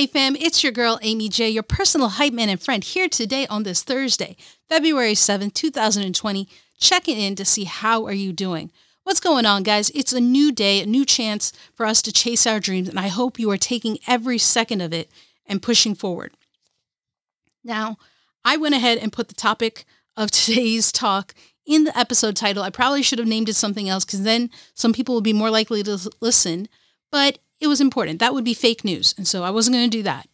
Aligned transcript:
Hey 0.00 0.06
fam, 0.06 0.34
it's 0.34 0.62
your 0.62 0.72
girl 0.72 0.98
Amy 1.02 1.28
J, 1.28 1.50
your 1.50 1.62
personal 1.62 2.08
hype 2.08 2.32
man 2.32 2.48
and 2.48 2.58
friend 2.58 2.82
here 2.82 3.06
today 3.06 3.46
on 3.48 3.64
this 3.64 3.82
Thursday, 3.82 4.34
February 4.66 5.12
7th, 5.12 5.52
2020, 5.52 6.48
checking 6.78 7.18
in 7.18 7.34
to 7.36 7.44
see 7.44 7.64
how 7.64 8.06
are 8.06 8.14
you 8.14 8.32
doing. 8.32 8.72
What's 9.02 9.20
going 9.20 9.44
on 9.44 9.62
guys? 9.62 9.90
It's 9.90 10.14
a 10.14 10.18
new 10.18 10.52
day, 10.52 10.80
a 10.80 10.86
new 10.86 11.04
chance 11.04 11.52
for 11.74 11.84
us 11.84 12.00
to 12.00 12.14
chase 12.14 12.46
our 12.46 12.60
dreams 12.60 12.88
and 12.88 12.98
I 12.98 13.08
hope 13.08 13.38
you 13.38 13.50
are 13.50 13.58
taking 13.58 13.98
every 14.06 14.38
second 14.38 14.80
of 14.80 14.94
it 14.94 15.10
and 15.44 15.60
pushing 15.60 15.94
forward. 15.94 16.32
Now, 17.62 17.98
I 18.42 18.56
went 18.56 18.74
ahead 18.74 18.96
and 18.96 19.12
put 19.12 19.28
the 19.28 19.34
topic 19.34 19.84
of 20.16 20.30
today's 20.30 20.92
talk 20.92 21.34
in 21.66 21.84
the 21.84 21.98
episode 21.98 22.36
title. 22.36 22.62
I 22.62 22.70
probably 22.70 23.02
should 23.02 23.18
have 23.18 23.28
named 23.28 23.50
it 23.50 23.54
something 23.54 23.90
else 23.90 24.06
because 24.06 24.22
then 24.22 24.48
some 24.72 24.94
people 24.94 25.14
would 25.16 25.24
be 25.24 25.34
more 25.34 25.50
likely 25.50 25.82
to 25.82 26.10
listen, 26.22 26.70
but 27.10 27.38
it 27.60 27.66
was 27.66 27.80
important. 27.80 28.18
That 28.18 28.34
would 28.34 28.44
be 28.44 28.54
fake 28.54 28.84
news. 28.84 29.14
And 29.16 29.26
so 29.28 29.44
I 29.44 29.50
wasn't 29.50 29.76
going 29.76 29.90
to 29.90 29.96
do 29.96 30.02
that. 30.04 30.28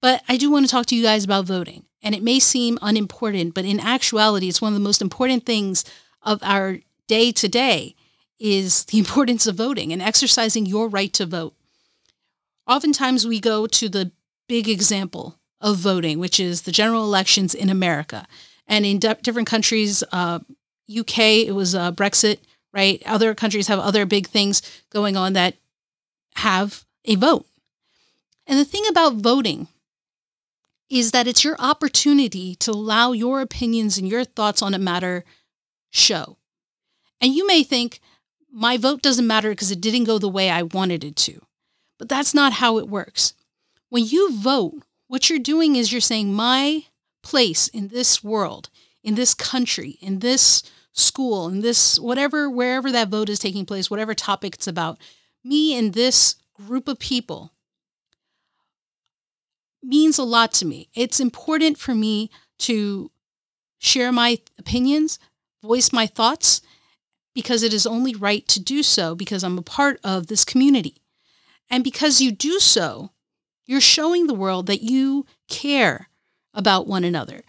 But 0.00 0.22
I 0.28 0.36
do 0.36 0.50
want 0.50 0.66
to 0.66 0.70
talk 0.70 0.86
to 0.86 0.96
you 0.96 1.02
guys 1.02 1.24
about 1.24 1.46
voting. 1.46 1.84
And 2.02 2.14
it 2.14 2.22
may 2.22 2.38
seem 2.38 2.78
unimportant, 2.82 3.54
but 3.54 3.64
in 3.64 3.80
actuality, 3.80 4.48
it's 4.48 4.60
one 4.60 4.72
of 4.72 4.78
the 4.78 4.84
most 4.84 5.00
important 5.00 5.46
things 5.46 5.84
of 6.22 6.42
our 6.42 6.78
day 7.08 7.32
to 7.32 7.48
day 7.48 7.94
is 8.38 8.84
the 8.86 8.98
importance 9.04 9.46
of 9.46 9.56
voting 9.56 9.92
and 9.92 10.02
exercising 10.02 10.66
your 10.66 10.88
right 10.88 11.12
to 11.14 11.26
vote. 11.26 11.54
Oftentimes 12.66 13.26
we 13.26 13.40
go 13.40 13.66
to 13.66 13.88
the 13.88 14.12
big 14.48 14.68
example 14.68 15.38
of 15.60 15.76
voting, 15.76 16.18
which 16.18 16.38
is 16.38 16.62
the 16.62 16.72
general 16.72 17.04
elections 17.04 17.54
in 17.54 17.70
America. 17.70 18.26
And 18.66 18.84
in 18.84 18.98
different 18.98 19.48
countries, 19.48 20.04
uh, 20.12 20.40
UK, 20.90 21.18
it 21.46 21.54
was 21.54 21.74
uh, 21.74 21.92
Brexit, 21.92 22.38
right? 22.72 23.02
Other 23.06 23.34
countries 23.34 23.68
have 23.68 23.78
other 23.78 24.04
big 24.04 24.26
things 24.26 24.62
going 24.90 25.16
on 25.16 25.32
that 25.34 25.56
have 26.36 26.84
a 27.04 27.16
vote. 27.16 27.46
And 28.46 28.58
the 28.58 28.64
thing 28.64 28.84
about 28.88 29.14
voting 29.14 29.68
is 30.90 31.12
that 31.12 31.26
it's 31.26 31.44
your 31.44 31.56
opportunity 31.58 32.54
to 32.56 32.70
allow 32.70 33.12
your 33.12 33.40
opinions 33.40 33.98
and 33.98 34.08
your 34.08 34.24
thoughts 34.24 34.62
on 34.62 34.74
a 34.74 34.78
matter 34.78 35.24
show. 35.90 36.36
And 37.20 37.34
you 37.34 37.46
may 37.46 37.62
think, 37.62 38.00
my 38.52 38.76
vote 38.76 39.02
doesn't 39.02 39.26
matter 39.26 39.50
because 39.50 39.70
it 39.70 39.80
didn't 39.80 40.04
go 40.04 40.18
the 40.18 40.28
way 40.28 40.50
I 40.50 40.62
wanted 40.62 41.02
it 41.02 41.16
to. 41.16 41.40
But 41.98 42.08
that's 42.08 42.34
not 42.34 42.54
how 42.54 42.78
it 42.78 42.88
works. 42.88 43.34
When 43.88 44.04
you 44.04 44.36
vote, 44.36 44.82
what 45.08 45.30
you're 45.30 45.38
doing 45.38 45.76
is 45.76 45.90
you're 45.90 46.00
saying, 46.00 46.32
my 46.32 46.84
place 47.22 47.68
in 47.68 47.88
this 47.88 48.22
world, 48.22 48.68
in 49.02 49.14
this 49.14 49.34
country, 49.34 49.98
in 50.00 50.18
this 50.18 50.62
school, 50.92 51.48
in 51.48 51.60
this 51.60 51.98
whatever, 51.98 52.48
wherever 52.48 52.92
that 52.92 53.08
vote 53.08 53.28
is 53.28 53.38
taking 53.38 53.66
place, 53.66 53.90
whatever 53.90 54.14
topic 54.14 54.54
it's 54.54 54.66
about, 54.66 54.98
me 55.44 55.76
and 55.76 55.92
this 55.92 56.36
group 56.54 56.88
of 56.88 56.98
people 56.98 57.52
means 59.82 60.18
a 60.18 60.24
lot 60.24 60.52
to 60.52 60.64
me. 60.64 60.88
It's 60.94 61.20
important 61.20 61.78
for 61.78 61.94
me 61.94 62.30
to 62.60 63.10
share 63.78 64.10
my 64.10 64.38
opinions, 64.58 65.18
voice 65.62 65.92
my 65.92 66.06
thoughts, 66.06 66.62
because 67.34 67.62
it 67.62 67.74
is 67.74 67.86
only 67.86 68.14
right 68.14 68.46
to 68.48 68.60
do 68.60 68.82
so 68.82 69.14
because 69.14 69.44
I'm 69.44 69.58
a 69.58 69.62
part 69.62 70.00
of 70.02 70.28
this 70.28 70.44
community. 70.44 71.02
And 71.68 71.84
because 71.84 72.20
you 72.20 72.30
do 72.30 72.58
so, 72.60 73.10
you're 73.66 73.80
showing 73.80 74.26
the 74.26 74.34
world 74.34 74.66
that 74.66 74.82
you 74.82 75.26
care 75.48 76.08
about 76.54 76.86
one 76.86 77.04
another. 77.04 77.42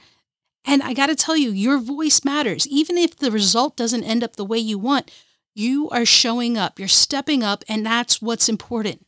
And 0.65 0.81
I 0.81 0.93
got 0.93 1.07
to 1.07 1.15
tell 1.15 1.37
you, 1.37 1.51
your 1.51 1.77
voice 1.77 2.25
matters. 2.25 2.67
Even 2.67 2.97
if 2.97 3.15
the 3.15 3.29
result 3.31 3.77
doesn't 3.77 4.03
end 4.03 4.23
up 4.23 4.35
the 4.35 4.45
way 4.45 4.57
you 4.57 4.79
want, 4.79 5.11
you 5.55 5.89
are 5.89 6.05
showing 6.05 6.57
up, 6.57 6.77
you're 6.77 6.87
stepping 6.87 7.41
up, 7.41 7.63
and 7.67 7.85
that's 7.85 8.21
what's 8.21 8.49
important. 8.49 9.05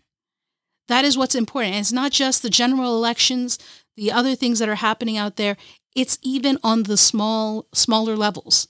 That 0.87 1.03
is 1.03 1.17
what's 1.17 1.35
important. 1.35 1.73
And 1.73 1.81
it's 1.81 1.91
not 1.91 2.11
just 2.11 2.41
the 2.41 2.49
general 2.49 2.95
elections, 2.95 3.59
the 3.97 4.11
other 4.11 4.33
things 4.33 4.59
that 4.59 4.69
are 4.69 4.75
happening 4.75 5.17
out 5.17 5.36
there. 5.36 5.57
It's 5.93 6.17
even 6.21 6.57
on 6.63 6.83
the 6.83 6.97
small, 6.97 7.67
smaller 7.73 8.15
levels, 8.15 8.69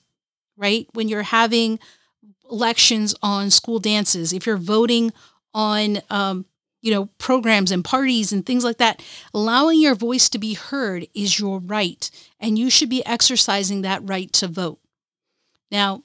right? 0.56 0.88
When 0.92 1.08
you're 1.08 1.22
having 1.22 1.78
elections 2.50 3.14
on 3.22 3.50
school 3.50 3.78
dances, 3.78 4.32
if 4.32 4.46
you're 4.46 4.56
voting 4.56 5.12
on, 5.54 5.98
um, 6.10 6.46
you 6.80 6.92
know, 6.92 7.06
programs 7.18 7.70
and 7.70 7.84
parties 7.84 8.32
and 8.32 8.44
things 8.44 8.64
like 8.64 8.78
that, 8.78 9.02
allowing 9.34 9.80
your 9.80 9.94
voice 9.94 10.28
to 10.30 10.38
be 10.38 10.54
heard 10.54 11.06
is 11.14 11.38
your 11.38 11.60
right, 11.60 12.10
and 12.40 12.58
you 12.58 12.70
should 12.70 12.88
be 12.88 13.06
exercising 13.06 13.82
that 13.82 14.08
right 14.08 14.32
to 14.32 14.48
vote. 14.48 14.80
Now, 15.70 16.02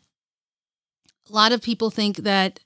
a 1.29 1.34
lot 1.34 1.51
of 1.51 1.61
people 1.61 1.89
think 1.89 2.17
that 2.17 2.59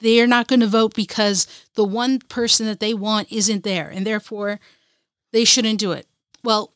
they're 0.00 0.26
not 0.26 0.48
going 0.48 0.60
to 0.60 0.66
vote 0.66 0.94
because 0.94 1.46
the 1.74 1.84
one 1.84 2.18
person 2.18 2.66
that 2.66 2.80
they 2.80 2.94
want 2.94 3.30
isn't 3.30 3.64
there 3.64 3.88
and 3.88 4.06
therefore 4.06 4.60
they 5.32 5.44
shouldn't 5.44 5.80
do 5.80 5.92
it. 5.92 6.06
Well, 6.42 6.72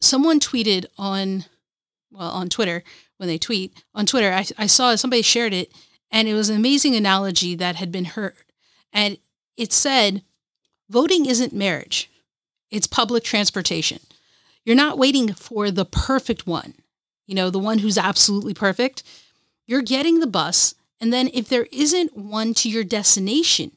someone 0.00 0.40
tweeted 0.40 0.86
on 0.98 1.44
well 2.10 2.30
on 2.30 2.48
Twitter 2.48 2.82
when 3.16 3.28
they 3.28 3.38
tweet 3.38 3.82
on 3.94 4.06
Twitter 4.06 4.32
I, 4.32 4.46
I 4.58 4.66
saw 4.66 4.94
somebody 4.94 5.22
shared 5.22 5.52
it 5.52 5.72
and 6.10 6.28
it 6.28 6.34
was 6.34 6.48
an 6.48 6.56
amazing 6.56 6.94
analogy 6.94 7.54
that 7.56 7.76
had 7.76 7.90
been 7.90 8.04
heard. 8.04 8.34
And 8.92 9.18
it 9.56 9.72
said 9.72 10.22
voting 10.88 11.26
isn't 11.26 11.52
marriage 11.52 12.10
it's 12.70 12.86
public 12.88 13.22
transportation. 13.22 14.00
You're 14.64 14.74
not 14.74 14.98
waiting 14.98 15.32
for 15.32 15.70
the 15.70 15.84
perfect 15.84 16.46
one 16.46 16.74
you 17.26 17.34
know 17.34 17.50
the 17.50 17.58
one 17.58 17.78
who's 17.78 17.98
absolutely 17.98 18.54
perfect 18.54 19.02
you're 19.66 19.82
getting 19.82 20.20
the 20.20 20.26
bus. 20.26 20.74
And 21.00 21.12
then 21.12 21.30
if 21.34 21.48
there 21.48 21.66
isn't 21.72 22.16
one 22.16 22.54
to 22.54 22.70
your 22.70 22.84
destination, 22.84 23.72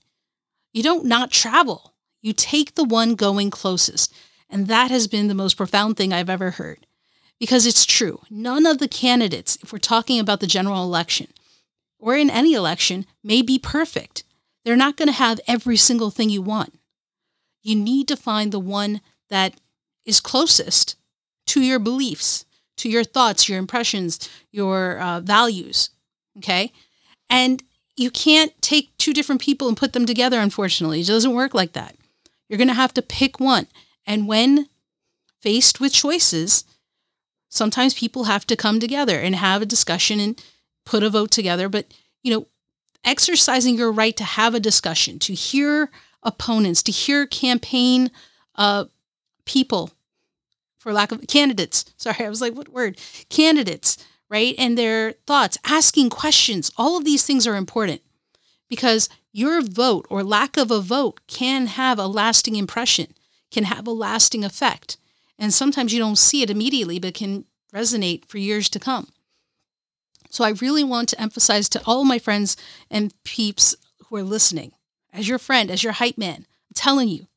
you 0.74 0.84
don't 0.84 1.06
not 1.06 1.32
travel. 1.32 1.94
You 2.22 2.34
take 2.34 2.76
the 2.76 2.84
one 2.84 3.16
going 3.16 3.50
closest. 3.50 4.14
And 4.50 4.68
that 4.68 4.92
has 4.92 5.08
been 5.08 5.28
the 5.28 5.34
most 5.34 5.56
profound 5.58 5.98
thing 5.98 6.14
I've 6.14 6.30
ever 6.30 6.52
heard. 6.52 6.86
Because 7.40 7.66
it's 7.66 7.86
true. 7.86 8.22
None 8.30 8.66
of 8.66 8.80
the 8.80 8.88
candidates, 8.88 9.58
if 9.62 9.72
we're 9.72 9.80
talking 9.80 10.20
about 10.20 10.40
the 10.40 10.48
general 10.48 10.84
election 10.84 11.28
or 12.00 12.16
in 12.16 12.30
any 12.30 12.54
election, 12.54 13.06
may 13.24 13.42
be 13.42 13.60
perfect. 13.60 14.24
They're 14.64 14.76
not 14.76 14.98
going 14.98 15.08
to 15.08 15.14
have 15.14 15.40
every 15.48 15.78
single 15.78 16.10
thing 16.10 16.30
you 16.30 16.42
want. 16.42 16.74
You 17.62 17.76
need 17.76 18.08
to 18.08 18.18
find 18.18 18.52
the 18.52 18.60
one 18.60 19.02
that 19.30 19.60
is 20.06 20.20
closest 20.20 20.96
to 21.48 21.62
your 21.62 21.80
beliefs 21.80 22.46
to 22.78 22.90
your 22.90 23.04
thoughts, 23.04 23.50
your 23.50 23.60
impressions, 23.60 24.30
your 24.52 25.00
uh, 25.00 25.20
values. 25.20 25.90
Okay. 26.38 26.72
And 27.30 27.64
you 27.96 28.12
can't 28.12 28.54
take 28.62 28.96
two 28.98 29.14
different 29.14 29.42
people 29.42 29.68
and 29.68 29.76
put 29.76 29.94
them 29.94 30.06
together, 30.06 30.40
unfortunately. 30.40 31.02
It 31.02 31.08
doesn't 31.08 31.34
work 31.34 31.54
like 31.54 31.74
that. 31.74 31.96
You're 32.48 32.58
going 32.58 32.68
to 32.68 32.74
have 32.74 32.94
to 32.94 33.02
pick 33.02 33.40
one. 33.40 33.68
And 34.06 34.28
when 34.28 34.70
faced 35.42 35.80
with 35.80 35.94
choices, 35.94 36.64
sometimes 37.50 37.94
people 37.94 38.26
have 38.26 38.46
to 38.48 38.56
come 38.56 38.80
together 38.80 39.20
and 39.20 39.36
have 39.36 39.62
a 39.62 39.66
discussion 39.66 40.20
and 40.20 40.42
put 40.86 41.04
a 41.04 41.10
vote 41.10 41.32
together. 41.32 41.68
But, 41.68 41.94
you 42.22 42.32
know, 42.32 42.48
exercising 43.04 43.76
your 43.76 43.92
right 43.92 44.16
to 44.18 44.24
have 44.24 44.54
a 44.54 44.60
discussion, 44.60 45.20
to 45.20 45.34
hear 45.34 45.90
opponents, 46.24 46.84
to 46.84 46.92
hear 46.92 47.26
campaign 47.26 48.12
uh, 48.56 48.86
people 49.46 49.92
for 50.78 50.94
lack 50.94 51.12
of 51.12 51.26
candidates. 51.28 51.86
Sorry, 51.98 52.26
I 52.26 52.30
was 52.30 52.42
like, 52.42 52.54
what 52.54 52.70
word? 52.70 53.00
Candidates, 53.30 53.98
right? 54.30 54.56
And 54.58 54.78
their 54.78 55.14
thoughts, 55.26 55.58
asking 55.66 56.10
questions. 56.10 56.72
All 56.78 56.98
of 56.98 57.06
these 57.06 57.26
things 57.26 57.48
are 57.48 57.56
important 57.56 58.02
because 58.70 59.10
your 59.32 59.62
vote 59.62 60.06
or 60.10 60.24
lack 60.24 60.58
of 60.58 60.72
a 60.72 60.82
vote 60.82 61.22
can 61.28 61.68
have 61.68 62.00
a 62.00 62.08
lasting 62.08 62.56
impression, 62.56 63.14
can 63.52 63.66
have 63.66 63.88
a 63.88 63.92
lasting 63.92 64.44
effect. 64.44 64.98
And 65.40 65.54
sometimes 65.54 65.94
you 65.94 66.00
don't 66.00 66.18
see 66.18 66.42
it 66.42 66.50
immediately, 66.50 67.00
but 67.00 67.14
can 67.14 67.46
resonate 67.74 68.26
for 68.26 68.38
years 68.40 68.70
to 68.70 68.80
come. 68.80 69.10
So 70.30 70.44
I 70.44 70.50
really 70.50 70.84
want 70.84 71.10
to 71.10 71.22
emphasize 71.22 71.70
to 71.70 71.82
all 71.86 72.04
my 72.04 72.20
friends 72.20 72.58
and 72.90 73.14
peeps 73.24 73.76
who 74.08 74.16
are 74.18 74.24
listening, 74.24 74.72
as 75.14 75.28
your 75.28 75.40
friend, 75.40 75.70
as 75.70 75.84
your 75.84 75.94
hype 75.94 76.18
man, 76.18 76.46
I'm 76.48 76.74
telling 76.76 77.08
you, 77.08 77.28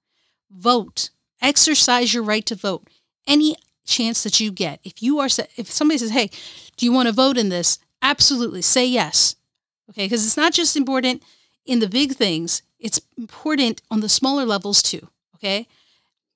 vote, 0.51 1.11
exercise 1.41 2.13
your 2.15 2.23
right 2.23 2.45
to 2.47 2.55
vote 2.55 2.89
any 3.27 3.57
chance 3.87 4.23
that 4.23 4.41
you 4.41 4.51
get. 4.53 4.81
If 4.85 5.03
you 5.03 5.19
are, 5.19 5.29
if 5.57 5.71
somebody 5.71 5.99
says, 5.99 6.11
"Hey, 6.11 6.31
do 6.77 6.87
you 6.87 6.93
want 6.93 7.07
to 7.07 7.13
vote 7.13 7.37
in 7.39 7.49
this?" 7.49 7.79
Absolutely, 8.03 8.63
say 8.63 8.87
yes. 8.87 9.37
Okay, 9.91 10.05
because 10.05 10.25
it's 10.25 10.37
not 10.37 10.53
just 10.53 10.77
important 10.77 11.23
in 11.67 11.81
the 11.81 11.89
big 11.89 12.13
things; 12.15 12.63
it's 12.79 13.01
important 13.17 13.83
on 13.91 14.01
the 14.01 14.09
smaller 14.09 14.45
levels 14.45 14.83
too. 14.83 15.09
Okay, 15.37 15.67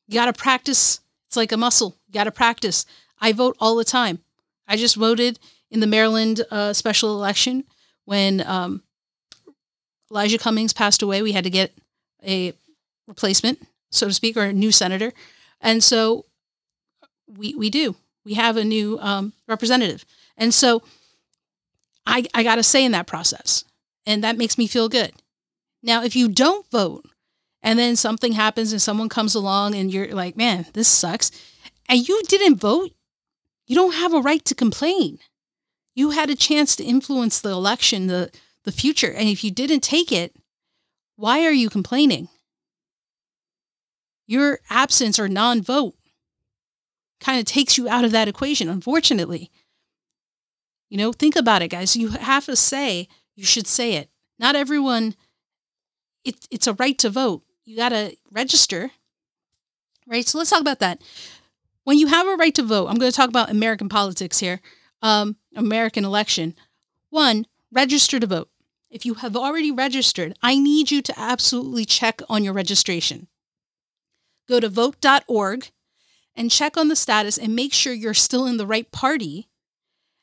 you 0.06 0.14
got 0.14 0.26
to 0.26 0.32
practice. 0.32 1.00
It's 1.26 1.36
like 1.36 1.52
a 1.52 1.56
muscle. 1.56 1.96
You 2.06 2.14
got 2.14 2.24
to 2.24 2.32
practice. 2.32 2.86
I 3.20 3.32
vote 3.32 3.56
all 3.60 3.76
the 3.76 3.84
time. 3.84 4.18
I 4.66 4.76
just 4.76 4.96
voted 4.96 5.38
in 5.70 5.80
the 5.80 5.86
Maryland 5.86 6.44
uh, 6.50 6.72
special 6.72 7.14
election 7.14 7.64
when 8.04 8.46
um, 8.46 8.82
Elijah 10.10 10.38
Cummings 10.38 10.72
passed 10.72 11.02
away. 11.02 11.22
We 11.22 11.32
had 11.32 11.44
to 11.44 11.50
get 11.50 11.72
a 12.26 12.52
replacement, 13.06 13.66
so 13.90 14.06
to 14.08 14.14
speak, 14.14 14.36
or 14.36 14.44
a 14.44 14.52
new 14.52 14.72
senator. 14.72 15.12
And 15.60 15.82
so 15.82 16.26
we 17.26 17.54
we 17.54 17.70
do. 17.70 17.96
We 18.24 18.34
have 18.34 18.56
a 18.56 18.64
new 18.64 18.98
um, 19.00 19.32
representative, 19.46 20.04
and 20.36 20.52
so 20.52 20.82
I 22.06 22.24
I 22.34 22.42
got 22.42 22.56
to 22.56 22.62
say 22.62 22.84
in 22.84 22.92
that 22.92 23.06
process, 23.06 23.64
and 24.06 24.24
that 24.24 24.38
makes 24.38 24.58
me 24.58 24.66
feel 24.66 24.88
good. 24.88 25.12
Now, 25.82 26.02
if 26.02 26.16
you 26.16 26.28
don't 26.28 26.68
vote 26.70 27.04
and 27.62 27.78
then 27.78 27.94
something 27.96 28.32
happens 28.32 28.72
and 28.72 28.80
someone 28.80 29.08
comes 29.08 29.34
along 29.34 29.74
and 29.74 29.92
you're 29.92 30.14
like, 30.14 30.36
man, 30.36 30.66
this 30.72 30.88
sucks, 30.88 31.30
and 31.88 32.06
you 32.08 32.22
didn't 32.26 32.56
vote, 32.56 32.92
you 33.66 33.76
don't 33.76 33.94
have 33.94 34.14
a 34.14 34.20
right 34.20 34.44
to 34.46 34.54
complain. 34.54 35.18
You 35.94 36.10
had 36.10 36.30
a 36.30 36.36
chance 36.36 36.74
to 36.76 36.84
influence 36.84 37.40
the 37.40 37.50
election, 37.50 38.06
the, 38.06 38.30
the 38.64 38.72
future. 38.72 39.12
And 39.12 39.28
if 39.28 39.44
you 39.44 39.50
didn't 39.50 39.80
take 39.80 40.10
it, 40.10 40.34
why 41.16 41.44
are 41.44 41.52
you 41.52 41.70
complaining? 41.70 42.28
Your 44.26 44.60
absence 44.70 45.18
or 45.18 45.28
non 45.28 45.62
vote 45.62 45.94
kind 47.20 47.38
of 47.38 47.46
takes 47.46 47.78
you 47.78 47.88
out 47.88 48.04
of 48.04 48.12
that 48.12 48.28
equation, 48.28 48.68
unfortunately. 48.68 49.50
You 50.90 50.98
know, 50.98 51.12
think 51.12 51.36
about 51.36 51.62
it, 51.62 51.68
guys. 51.68 51.96
You 51.96 52.08
have 52.08 52.46
to 52.46 52.56
say, 52.56 53.08
you 53.34 53.44
should 53.44 53.66
say 53.66 53.94
it. 53.94 54.10
Not 54.38 54.56
everyone, 54.56 55.14
it, 56.24 56.46
it's 56.50 56.66
a 56.66 56.74
right 56.74 56.98
to 56.98 57.10
vote. 57.10 57.42
You 57.64 57.76
got 57.76 57.90
to 57.90 58.16
register, 58.30 58.90
right? 60.06 60.26
So 60.26 60.38
let's 60.38 60.50
talk 60.50 60.60
about 60.60 60.80
that. 60.80 61.02
When 61.84 61.98
you 61.98 62.08
have 62.08 62.26
a 62.26 62.36
right 62.36 62.54
to 62.54 62.62
vote, 62.62 62.88
I'm 62.88 62.96
going 62.96 63.10
to 63.10 63.16
talk 63.16 63.28
about 63.28 63.50
American 63.50 63.88
politics 63.88 64.38
here, 64.38 64.60
um, 65.02 65.36
American 65.54 66.04
election. 66.04 66.54
One, 67.10 67.46
register 67.72 68.18
to 68.20 68.26
vote. 68.26 68.48
If 68.90 69.04
you 69.04 69.14
have 69.14 69.36
already 69.36 69.70
registered, 69.70 70.34
I 70.42 70.58
need 70.58 70.90
you 70.90 71.02
to 71.02 71.14
absolutely 71.18 71.84
check 71.84 72.20
on 72.28 72.44
your 72.44 72.52
registration. 72.52 73.28
Go 74.48 74.60
to 74.60 74.68
vote.org 74.68 75.70
and 76.36 76.50
check 76.50 76.76
on 76.76 76.88
the 76.88 76.96
status 76.96 77.38
and 77.38 77.54
make 77.54 77.72
sure 77.72 77.92
you're 77.92 78.14
still 78.14 78.46
in 78.46 78.56
the 78.56 78.66
right 78.66 78.90
party 78.90 79.48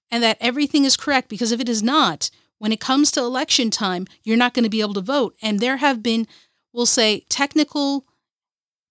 and 0.09 0.21
that 0.21 0.37
everything 0.41 0.85
is 0.85 0.97
correct. 0.97 1.29
Because 1.29 1.51
if 1.51 1.59
it 1.59 1.69
is 1.69 1.81
not, 1.81 2.29
when 2.57 2.71
it 2.71 2.79
comes 2.79 3.11
to 3.11 3.21
election 3.21 3.71
time, 3.71 4.05
you're 4.23 4.37
not 4.37 4.53
going 4.53 4.63
to 4.63 4.69
be 4.69 4.81
able 4.81 4.93
to 4.93 5.01
vote. 5.01 5.35
And 5.41 5.59
there 5.59 5.77
have 5.77 6.03
been, 6.03 6.27
we'll 6.73 6.85
say, 6.85 7.25
technical 7.29 8.05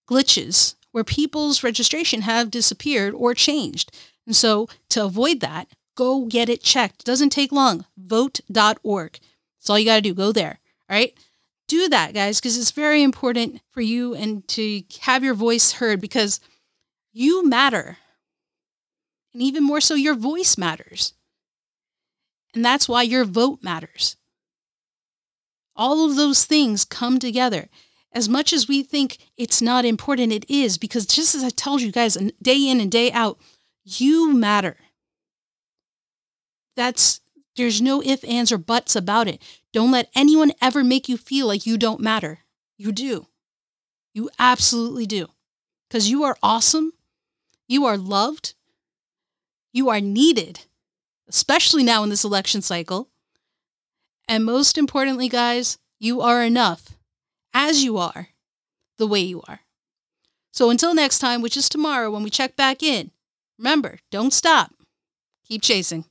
glitches 0.09 0.75
where 0.91 1.03
people's 1.03 1.63
registration 1.63 2.21
have 2.21 2.51
disappeared 2.51 3.13
or 3.13 3.33
changed. 3.33 3.95
And 4.25 4.35
so 4.35 4.67
to 4.89 5.05
avoid 5.05 5.39
that, 5.39 5.69
go 5.95 6.25
get 6.25 6.49
it 6.49 6.61
checked. 6.61 7.01
It 7.01 7.05
doesn't 7.05 7.29
take 7.29 7.51
long. 7.51 7.85
Vote.org. 7.97 9.11
That's 9.13 9.69
all 9.69 9.79
you 9.79 9.85
got 9.85 9.95
to 9.95 10.01
do. 10.01 10.13
Go 10.13 10.31
there. 10.31 10.59
All 10.89 10.97
right. 10.97 11.13
Do 11.67 11.87
that, 11.87 12.13
guys, 12.13 12.41
because 12.41 12.57
it's 12.57 12.71
very 12.71 13.01
important 13.01 13.61
for 13.69 13.79
you 13.79 14.13
and 14.13 14.45
to 14.49 14.83
have 15.01 15.23
your 15.23 15.33
voice 15.33 15.73
heard 15.73 16.01
because 16.01 16.41
you 17.11 17.47
matter. 17.47 17.97
And 19.33 19.41
even 19.41 19.63
more 19.63 19.81
so, 19.81 19.95
your 19.95 20.15
voice 20.15 20.57
matters. 20.57 21.13
And 22.53 22.65
that's 22.65 22.89
why 22.89 23.03
your 23.03 23.23
vote 23.23 23.59
matters. 23.61 24.17
All 25.75 26.05
of 26.05 26.15
those 26.15 26.45
things 26.45 26.83
come 26.83 27.17
together. 27.17 27.69
As 28.13 28.27
much 28.27 28.51
as 28.51 28.67
we 28.67 28.83
think 28.83 29.17
it's 29.37 29.61
not 29.61 29.85
important, 29.85 30.33
it 30.33 30.49
is 30.49 30.77
because 30.77 31.05
just 31.05 31.33
as 31.33 31.43
I 31.43 31.49
told 31.49 31.81
you 31.81 31.91
guys, 31.91 32.17
day 32.41 32.67
in 32.67 32.81
and 32.81 32.91
day 32.91 33.09
out, 33.11 33.39
you 33.85 34.33
matter. 34.33 34.75
That's 36.75 37.21
there's 37.55 37.81
no 37.81 38.01
ifs, 38.01 38.23
ands, 38.23 38.51
or 38.51 38.57
buts 38.57 38.95
about 38.95 39.27
it. 39.27 39.41
Don't 39.73 39.91
let 39.91 40.09
anyone 40.15 40.51
ever 40.61 40.83
make 40.83 41.09
you 41.09 41.17
feel 41.17 41.47
like 41.47 41.65
you 41.65 41.77
don't 41.77 41.99
matter. 41.99 42.39
You 42.77 42.91
do. 42.91 43.27
You 44.13 44.29
absolutely 44.39 45.05
do. 45.05 45.27
Because 45.87 46.09
you 46.09 46.23
are 46.23 46.37
awesome. 46.41 46.93
You 47.71 47.85
are 47.85 47.95
loved. 47.95 48.53
You 49.71 49.87
are 49.87 50.01
needed, 50.01 50.65
especially 51.29 51.83
now 51.83 52.03
in 52.03 52.09
this 52.09 52.25
election 52.25 52.61
cycle. 52.61 53.07
And 54.27 54.43
most 54.43 54.77
importantly, 54.77 55.29
guys, 55.29 55.77
you 55.97 56.19
are 56.19 56.43
enough 56.43 56.97
as 57.53 57.81
you 57.81 57.97
are, 57.97 58.27
the 58.97 59.07
way 59.07 59.21
you 59.21 59.41
are. 59.47 59.61
So 60.51 60.69
until 60.69 60.93
next 60.93 61.19
time, 61.19 61.41
which 61.41 61.55
is 61.55 61.69
tomorrow 61.69 62.11
when 62.11 62.23
we 62.23 62.29
check 62.29 62.57
back 62.57 62.83
in, 62.83 63.11
remember, 63.57 63.99
don't 64.11 64.33
stop. 64.33 64.73
Keep 65.47 65.61
chasing. 65.61 66.03